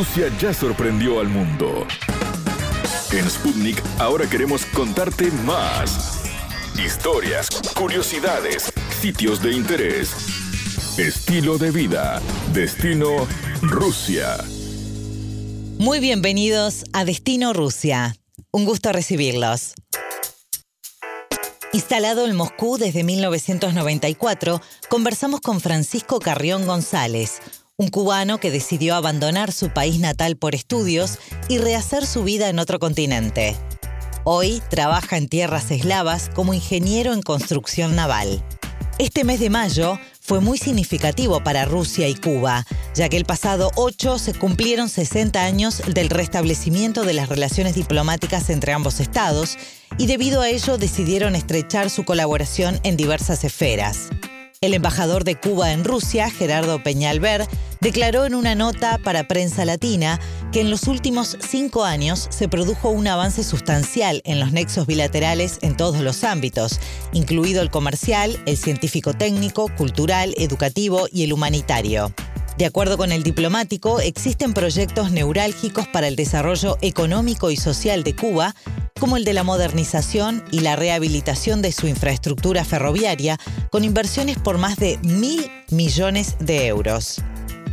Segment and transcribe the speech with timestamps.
[0.00, 1.86] Rusia ya sorprendió al mundo.
[3.12, 6.22] En Sputnik ahora queremos contarte más.
[6.82, 12.22] Historias, curiosidades, sitios de interés, estilo de vida,
[12.54, 13.28] destino
[13.60, 14.38] Rusia.
[15.76, 18.16] Muy bienvenidos a Destino Rusia.
[18.52, 19.74] Un gusto recibirlos.
[21.74, 27.42] Instalado en Moscú desde 1994, conversamos con Francisco Carrión González,
[27.80, 32.58] un cubano que decidió abandonar su país natal por estudios y rehacer su vida en
[32.58, 33.56] otro continente.
[34.24, 38.44] Hoy trabaja en tierras eslavas como ingeniero en construcción naval.
[38.98, 43.70] Este mes de mayo fue muy significativo para Rusia y Cuba, ya que el pasado
[43.76, 49.56] 8 se cumplieron 60 años del restablecimiento de las relaciones diplomáticas entre ambos estados
[49.96, 54.10] y debido a ello decidieron estrechar su colaboración en diversas esferas.
[54.62, 57.46] El embajador de Cuba en Rusia, Gerardo Peñalver,
[57.80, 60.20] declaró en una nota para Prensa Latina
[60.52, 65.60] que en los últimos cinco años se produjo un avance sustancial en los nexos bilaterales
[65.62, 66.78] en todos los ámbitos,
[67.14, 72.12] incluido el comercial, el científico-técnico, cultural, educativo y el humanitario.
[72.58, 78.14] De acuerdo con el diplomático, existen proyectos neurálgicos para el desarrollo económico y social de
[78.14, 78.54] Cuba,
[79.00, 83.38] como el de la modernización y la rehabilitación de su infraestructura ferroviaria,
[83.70, 87.20] con inversiones por más de mil millones de euros.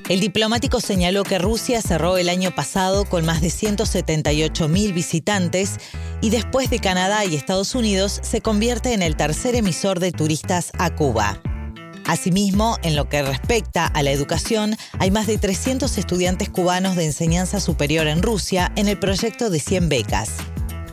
[0.09, 5.75] El diplomático señaló que Rusia cerró el año pasado con más de 178 mil visitantes
[6.21, 10.71] y después de Canadá y Estados Unidos se convierte en el tercer emisor de turistas
[10.79, 11.41] a Cuba.
[12.05, 17.03] Asimismo, en lo que respecta a la educación, hay más de 300 estudiantes cubanos de
[17.03, 20.29] enseñanza superior en Rusia en el proyecto de 100 becas.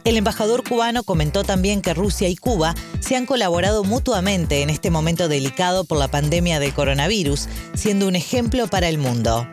[0.05, 4.91] El embajador cubano comentó también que Rusia y Cuba se han colaborado mutuamente en este
[4.91, 9.49] momento delicado por la pandemia del coronavirus, siendo un ejemplo para el mundo.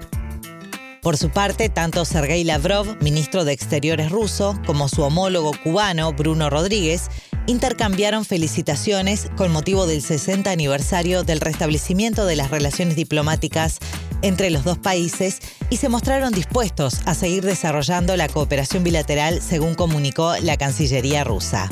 [1.02, 6.50] Por su parte, tanto Sergei Lavrov, ministro de Exteriores ruso, como su homólogo cubano, Bruno
[6.50, 7.10] Rodríguez,
[7.48, 13.80] intercambiaron felicitaciones con motivo del 60 aniversario del restablecimiento de las relaciones diplomáticas
[14.22, 15.40] entre los dos países
[15.70, 21.70] y se mostraron dispuestos a seguir desarrollando la cooperación bilateral, según comunicó la Cancillería rusa.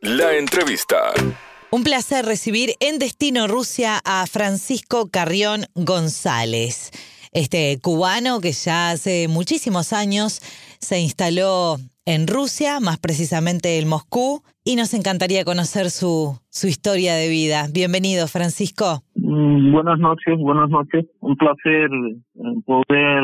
[0.00, 0.98] La entrevista.
[1.70, 6.90] Un placer recibir en Destino Rusia a Francisco Carrión González,
[7.32, 10.40] este cubano que ya hace muchísimos años
[10.80, 17.14] se instaló en Rusia, más precisamente en Moscú, y nos encantaría conocer su, su historia
[17.14, 17.68] de vida.
[17.70, 19.03] Bienvenido, Francisco.
[19.26, 21.06] Mm, buenas noches, buenas noches.
[21.20, 23.22] Un placer eh, poder,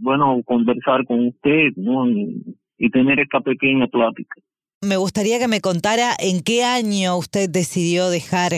[0.00, 1.72] bueno, conversar con usted
[2.78, 4.40] y tener esta pequeña plática.
[4.80, 8.52] Me gustaría que me contara en qué año usted decidió dejar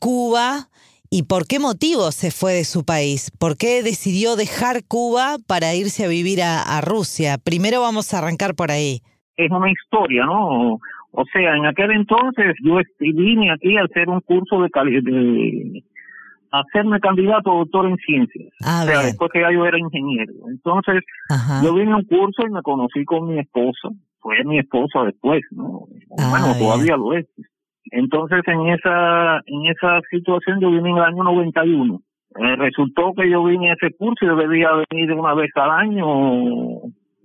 [0.00, 0.66] Cuba
[1.10, 3.30] y por qué motivo se fue de su país.
[3.38, 7.38] ¿Por qué decidió dejar Cuba para irse a vivir a, Rusia?
[7.38, 8.98] Primero vamos a arrancar por ahí.
[9.36, 10.80] Es una historia, ¿no?
[11.12, 14.68] O sea, en aquel entonces yo vine aquí a hacer un curso de,
[15.02, 15.84] de
[16.50, 18.52] hacerme candidato a doctor en ciencias.
[18.64, 20.32] Ah, o sea, después que ya yo era ingeniero.
[20.48, 21.02] Entonces,
[21.62, 23.88] yo vine a un curso y me conocí con mi esposa.
[24.20, 25.86] Fue mi esposa después, ¿no?
[26.18, 27.26] Ah, bueno, todavía lo es.
[27.92, 32.00] Entonces, en esa en esa situación yo vine en el año 91.
[32.38, 36.06] Eh, resultó que yo vine a ese curso y debía venir una vez al año.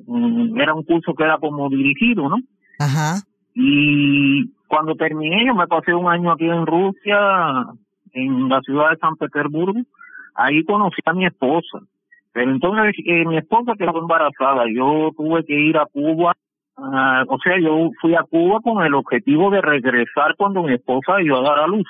[0.06, 2.38] Mm, era un curso que era como dirigido, ¿no?
[2.80, 3.22] Ajá.
[3.54, 7.18] Y cuando terminé, yo me pasé un año aquí en Rusia,
[8.14, 9.82] en la ciudad de San Petersburgo.
[10.36, 11.80] Ahí conocí a mi esposa.
[12.34, 14.66] Pero entonces eh, mi esposa quedó embarazada.
[14.74, 16.34] Yo tuve que ir a Cuba
[16.78, 21.22] Ah, o sea, yo fui a Cuba con el objetivo de regresar cuando mi esposa
[21.22, 21.86] iba a dar a luz.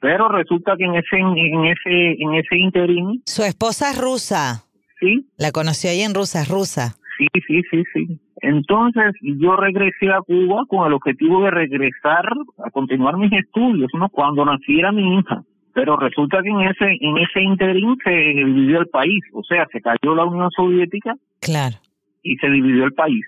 [0.00, 4.64] Pero resulta que en ese en ese en ese interín Su esposa es rusa.
[4.98, 5.26] Sí.
[5.36, 6.94] La conoció ahí en Rusia, es rusa.
[7.18, 8.20] Sí, sí, sí, sí.
[8.40, 12.24] Entonces yo regresé a Cuba con el objetivo de regresar
[12.64, 14.08] a continuar mis estudios, ¿no?
[14.08, 15.42] Cuando naciera mi hija.
[15.72, 19.80] Pero resulta que en ese en ese interín se dividió el país, o sea, se
[19.80, 21.14] cayó la Unión Soviética.
[21.40, 21.76] Claro.
[22.22, 23.24] Y se dividió el país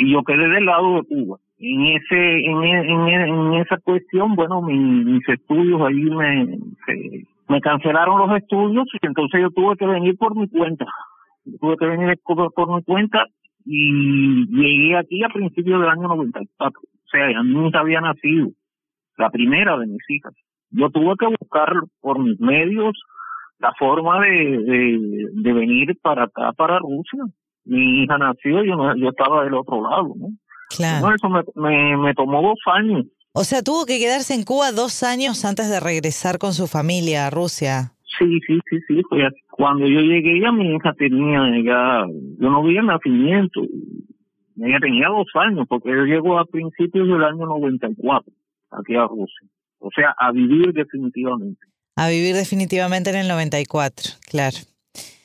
[0.00, 1.38] y yo quedé del lado de Cuba.
[1.58, 6.58] En ese en, en, en esa cuestión, bueno, mis, estudios ahí me
[7.48, 10.86] me cancelaron los estudios y entonces yo tuve que venir por mi cuenta.
[11.60, 13.26] tuve que venir por, por mi cuenta
[13.66, 16.80] y llegué aquí a principios del año 94.
[16.80, 18.48] O sea, mi hija había nacido,
[19.18, 20.32] la primera de mis hijas.
[20.70, 22.92] Yo tuve que buscar por mis medios
[23.58, 24.98] la forma de, de,
[25.32, 27.24] de venir para acá, para Rusia
[27.64, 30.28] mi hija nació y yo, yo estaba del otro lado, ¿no?
[30.76, 31.14] Claro.
[31.14, 33.06] eso me, me, tomó dos años.
[33.32, 37.26] O sea, tuvo que quedarse en Cuba dos años antes de regresar con su familia
[37.26, 37.92] a Rusia.
[38.18, 39.02] Sí, sí, sí, sí.
[39.08, 42.06] Pues cuando yo llegué ya mi hija tenía ya
[42.38, 43.62] yo no vi el nacimiento.
[44.56, 48.32] Ella tenía dos años, porque yo llego a principios del año 94
[48.70, 49.48] aquí a Rusia.
[49.80, 51.60] O sea, a vivir definitivamente.
[51.96, 54.56] A vivir definitivamente en el 94, claro.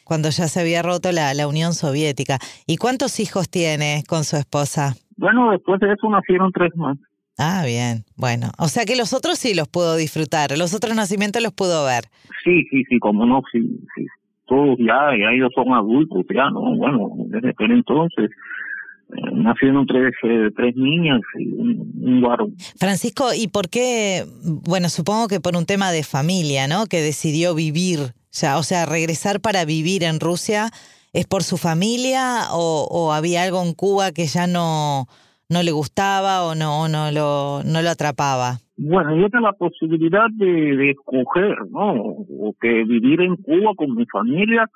[0.04, 2.38] Cuando ya se había roto la, la Unión Soviética.
[2.68, 4.96] ¿Y cuántos hijos tiene con su esposa?
[5.18, 6.98] Bueno, después de eso nacieron tres más.
[7.38, 8.06] Ah, bien.
[8.16, 11.86] Bueno, o sea que los otros sí los pudo disfrutar, los otros nacimientos los pudo
[11.86, 12.06] ver.
[12.44, 13.60] Sí, sí, sí, como no, sí,
[13.96, 14.06] sí.
[14.48, 16.78] Todos ya, ya ellos son adultos, ya, ¿no?
[16.78, 18.30] Bueno, desde aquel entonces
[19.34, 22.56] nacieron tres, eh, tres niñas y un, un varón.
[22.78, 24.26] Francisco, ¿y por qué?
[24.44, 26.86] Bueno, supongo que por un tema de familia, ¿no?
[26.86, 30.70] Que decidió vivir, ya, o sea, regresar para vivir en Rusia,
[31.14, 35.08] ¿es por su familia o, o había algo en Cuba que ya no
[35.50, 38.60] no le gustaba o no, no, lo, no lo atrapaba?
[38.78, 41.94] Bueno, yo tengo la posibilidad de, de escoger, ¿no?
[41.94, 44.70] O que vivir en Cuba con mi familia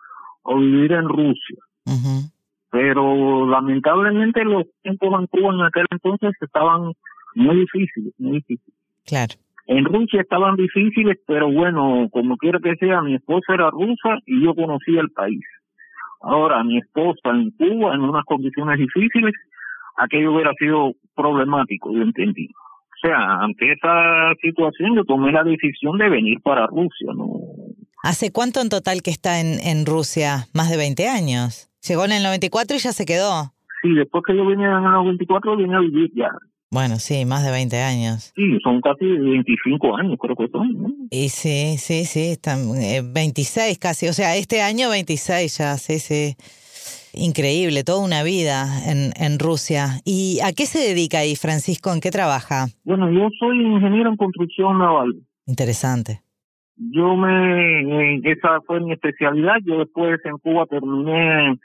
[0.43, 1.57] o vivir en Rusia.
[1.85, 2.29] Ujú.
[2.81, 6.93] Pero lamentablemente los tiempos en Cuba en aquel entonces estaban
[7.35, 8.79] muy difíciles, muy difíciles.
[9.05, 9.33] Claro.
[9.67, 14.45] En Rusia estaban difíciles, pero bueno, como quiera que sea, mi esposa era rusa y
[14.45, 15.43] yo conocía el país.
[16.21, 19.33] Ahora, mi esposa en Cuba, en unas condiciones difíciles,
[19.97, 22.47] aquello hubiera sido problemático, yo entendí.
[22.47, 27.27] O sea, ante esa situación yo tomé la decisión de venir para Rusia, ¿no?
[28.03, 30.47] ¿Hace cuánto en total que está en, en Rusia?
[30.53, 31.68] Más de 20 años.
[31.87, 33.53] Llegó en el 94 y ya se quedó.
[33.81, 36.29] Sí, después que yo vine en el 94 vine a vivir ya.
[36.71, 38.31] Bueno, sí, más de 20 años.
[38.35, 40.89] Sí, son casi 25 años creo que son, ¿no?
[41.09, 44.07] Y sí, sí, sí, están eh, 26 casi.
[44.07, 46.35] O sea, este año 26 ya, sí, sí.
[47.13, 49.99] Increíble, toda una vida en, en Rusia.
[50.05, 51.91] ¿Y a qué se dedica ahí, Francisco?
[51.91, 52.67] ¿En qué trabaja?
[52.83, 55.15] Bueno, yo soy ingeniero en construcción naval.
[55.47, 56.21] Interesante.
[56.79, 59.55] Yo me, esa fue mi especialidad.
[59.65, 61.59] Yo después en Cuba terminé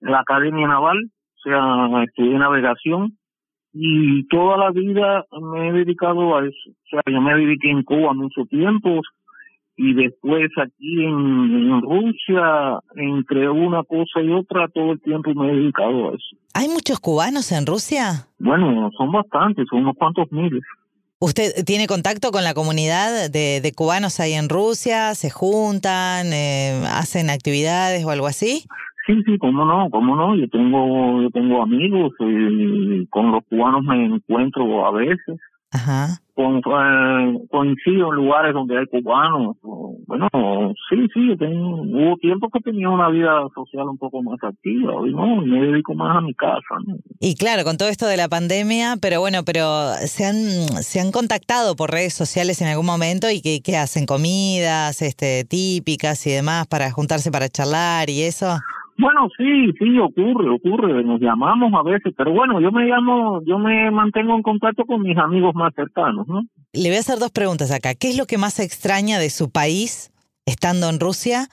[0.00, 3.18] la Academia Naval, o sea, estudié navegación
[3.72, 6.70] y toda la vida me he dedicado a eso.
[6.70, 9.00] O sea, yo me dediqué en Cuba mucho tiempo
[9.76, 15.50] y después aquí en, en Rusia, entre una cosa y otra, todo el tiempo me
[15.50, 16.36] he dedicado a eso.
[16.54, 18.28] ¿Hay muchos cubanos en Rusia?
[18.38, 20.62] Bueno, son bastantes, son unos cuantos miles.
[21.22, 25.14] ¿Usted tiene contacto con la comunidad de, de cubanos ahí en Rusia?
[25.14, 26.32] ¿Se juntan?
[26.32, 28.64] eh, ¿Hacen actividades o algo así?
[29.06, 30.34] Sí, sí, cómo no, cómo no.
[30.34, 35.38] Yo tengo, yo tengo amigos y con los cubanos me encuentro a veces.
[35.72, 36.18] Ajá.
[36.34, 37.40] Con, eh,
[38.12, 39.56] lugares donde hay cubanos.
[39.62, 40.28] o- Bueno,
[40.90, 44.94] sí, sí, yo tengo, hubo tiempo que tenía una vida social un poco más activa.
[44.94, 46.60] Hoy no, me dedico más a mi casa.
[46.86, 46.96] ¿no?
[47.20, 50.34] Y claro, con todo esto de la pandemia, pero bueno, pero se han,
[50.82, 55.44] se han contactado por redes sociales en algún momento y que, que hacen comidas este,
[55.44, 58.58] típicas y demás para juntarse para charlar y eso.
[58.98, 63.58] Bueno, sí, sí, ocurre, ocurre, nos llamamos a veces, pero bueno, yo me llamo, yo
[63.58, 66.42] me mantengo en contacto con mis amigos más cercanos, ¿no?
[66.72, 67.94] Le voy a hacer dos preguntas acá.
[67.94, 70.12] ¿Qué es lo que más extraña de su país
[70.46, 71.48] estando en Rusia?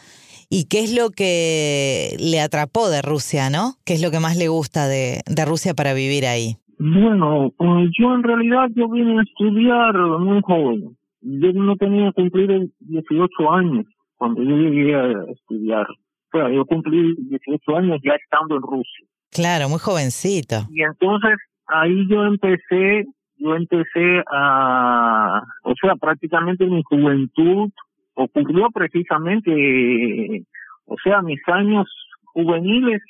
[0.49, 3.75] ¿Y qué es lo que le atrapó de Rusia, no?
[3.85, 6.57] ¿Qué es lo que más le gusta de, de Rusia para vivir ahí?
[6.79, 10.97] Bueno, pues yo en realidad yo vine a estudiar muy joven.
[11.21, 15.85] Yo no tenía cumplido 18 años cuando yo llegué a estudiar.
[16.33, 19.05] Yo cumplí 18 años ya estando en Rusia.
[19.31, 20.55] Claro, muy jovencito.
[20.69, 21.37] Y entonces
[21.67, 23.05] ahí yo empecé,
[23.37, 27.69] yo empecé a, o sea, prácticamente mi juventud
[28.15, 30.43] ocurrió precisamente,
[30.85, 31.87] o sea, mis años
[32.33, 33.01] juveniles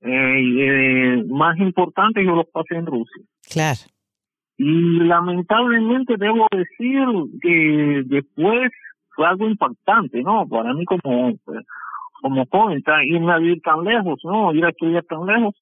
[0.00, 3.22] eh, eh, más importantes yo los pasé en Rusia.
[3.48, 3.80] Claro.
[4.56, 7.06] Y lamentablemente debo decir
[7.40, 8.70] que después
[9.14, 10.46] fue algo impactante, ¿no?
[10.48, 11.32] Para mí como
[12.22, 14.54] como joven, irme a vivir tan lejos, ¿no?
[14.54, 15.54] Ir a estudiar tan lejos.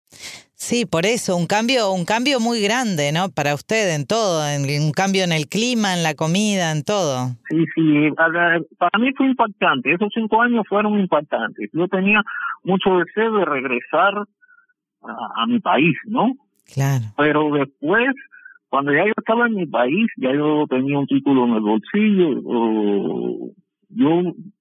[0.55, 3.31] Sí, por eso, un cambio, un cambio muy grande, ¿no?
[3.31, 7.29] Para usted en todo, en, un cambio en el clima, en la comida, en todo.
[7.49, 9.91] Sí, sí, para mí fue impactante.
[9.95, 11.71] Esos cinco años fueron impactantes.
[11.73, 12.21] Yo tenía
[12.63, 14.13] mucho deseo de regresar
[15.03, 16.35] a, a mi país, ¿no?
[16.75, 17.07] Claro.
[17.17, 18.11] Pero después,
[18.69, 22.29] cuando ya yo estaba en mi país, ya yo tenía un título en el bolsillo,
[22.45, 23.51] o-
[23.89, 24.11] yo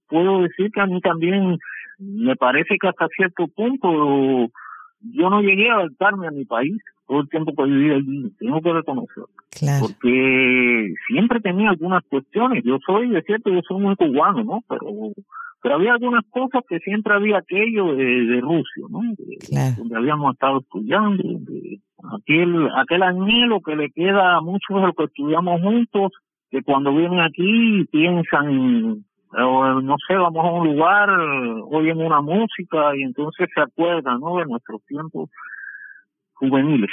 [0.09, 1.57] puedo decir que a mí también
[1.99, 4.49] me parece que hasta cierto punto
[5.01, 8.61] yo no llegué a adaptarme a mi país todo el tiempo que viví allí, tengo
[8.61, 9.87] que reconocer Claro.
[9.87, 12.63] porque siempre tenía algunas cuestiones.
[12.63, 14.59] Yo soy, de cierto, yo soy muy cubano, ¿no?
[14.69, 14.85] Pero,
[15.61, 18.99] pero había algunas cosas que siempre había aquello de, de Rusia, ¿no?
[19.17, 19.75] De- Claro.
[19.79, 21.79] Donde habíamos estado estudiando, de
[22.15, 26.11] aquel, aquel anhelo que le queda a muchos de los que estudiamos juntos,
[26.51, 31.09] que cuando vienen aquí piensan o no sé, vamos a un lugar,
[31.71, 34.37] oyen una música y entonces se acuerdan, ¿no?
[34.37, 35.29] De nuestros tiempos
[36.33, 36.89] juveniles.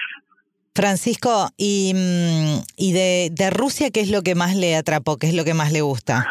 [0.74, 5.28] Francisco, ¿y, mm, y de, de Rusia qué es lo que más le atrapó, qué
[5.28, 6.26] es lo que más le gusta?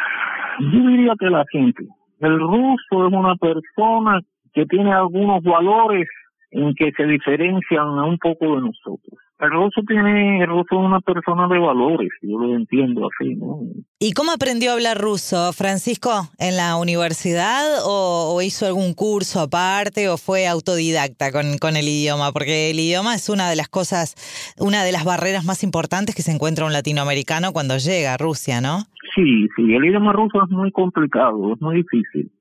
[0.60, 1.84] Yo diría que la gente.
[2.20, 4.22] El ruso es una persona
[4.54, 6.08] que tiene algunos valores
[6.56, 9.20] en que se diferencian un poco de nosotros.
[9.38, 13.60] El ruso tiene, el ruso es una persona de valores, yo lo entiendo así, ¿no?
[14.00, 16.10] ¿Y cómo aprendió a hablar ruso, Francisco?
[16.40, 22.32] ¿En la universidad o, hizo algún curso aparte o fue autodidacta con, con, el idioma?
[22.32, 24.16] Porque el idioma es una de las cosas,
[24.58, 28.62] una de las barreras más importantes que se encuentra un latinoamericano cuando llega a Rusia,
[28.62, 28.86] ¿no?
[29.16, 32.32] Sí, sí, el idioma ruso es muy complicado, es muy difícil.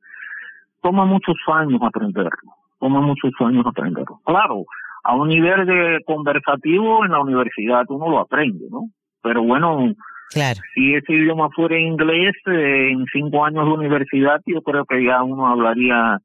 [0.81, 2.54] Toma muchos años aprenderlo,
[2.85, 4.21] toma muchos años aprenderlo.
[4.27, 4.65] Claro,
[5.05, 8.91] a un nivel de conversativo en la universidad uno lo aprende, ¿no?
[9.23, 9.95] Pero bueno,
[10.31, 10.61] claro.
[10.75, 15.23] si ese idioma fuera inglés, eh, en cinco años de universidad yo creo que ya
[15.23, 16.19] uno hablaría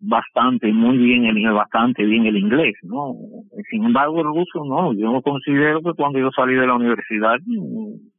[0.00, 3.12] bastante, muy bien, el, bastante bien el inglés, ¿no?
[3.70, 4.94] Sin embargo, el ruso no.
[4.94, 7.36] Yo considero que cuando yo salí de la universidad,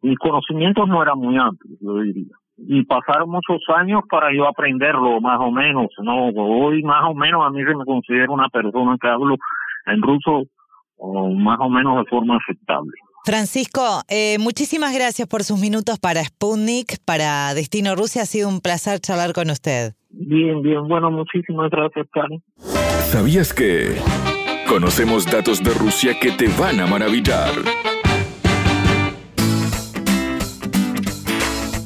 [0.03, 2.35] mis conocimientos no eran muy amplios, yo diría.
[2.57, 6.29] Y pasaron muchos años para yo aprenderlo, más o menos, ¿no?
[6.29, 9.35] Hoy, más o menos, a mí se me considera una persona que hablo
[9.85, 10.43] en ruso
[10.97, 12.93] o más o menos de forma aceptable.
[13.25, 18.21] Francisco, eh, muchísimas gracias por sus minutos para Sputnik, para Destino Rusia.
[18.21, 19.93] Ha sido un placer charlar con usted.
[20.09, 20.87] Bien, bien.
[20.87, 22.41] Bueno, muchísimas gracias, Karen.
[22.57, 23.97] ¿Sabías que
[24.67, 27.51] conocemos datos de Rusia que te van a maravillar?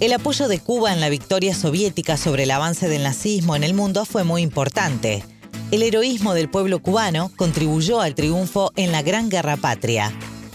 [0.01, 3.75] El apoyo de Cuba en la victoria soviética sobre el avance del nazismo en el
[3.75, 5.23] mundo fue muy importante.
[5.69, 10.11] El heroísmo del pueblo cubano contribuyó al triunfo en la Gran Guerra Patria.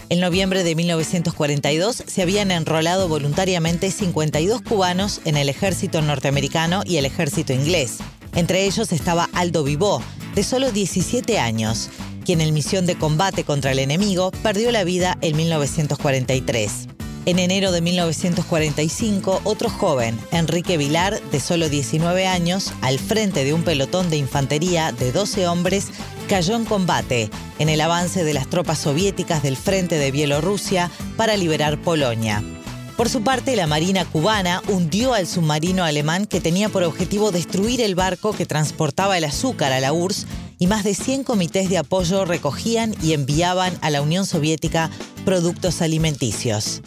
[0.09, 6.97] En noviembre de 1942 se habían enrolado voluntariamente 52 cubanos en el ejército norteamericano y
[6.97, 7.99] el ejército inglés.
[8.35, 10.03] Entre ellos estaba Aldo Vivó,
[10.35, 11.89] de solo 17 años,
[12.25, 16.96] quien en misión de combate contra el enemigo perdió la vida en 1943.
[17.27, 23.53] En enero de 1945, otro joven, Enrique Vilar, de solo 19 años, al frente de
[23.53, 25.87] un pelotón de infantería de 12 hombres,
[26.29, 27.29] cayó en combate
[27.59, 32.41] en el avance de las tropas soviéticas del frente de Bielorrusia para liberar Polonia.
[32.95, 37.81] Por su parte, la Marina cubana hundió al submarino alemán que tenía por objetivo destruir
[37.81, 40.27] el barco que transportaba el azúcar a la URSS
[40.59, 44.89] y más de 100 comités de apoyo recogían y enviaban a la Unión Soviética
[45.25, 46.81] productos alimenticios.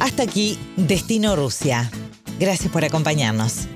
[0.00, 1.90] Hasta aquí, Destino Rusia.
[2.38, 3.66] Gracias por acompañarnos.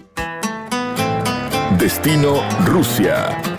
[1.79, 3.52] Destino Rusia.